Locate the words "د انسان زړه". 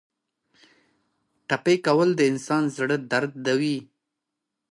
2.15-2.97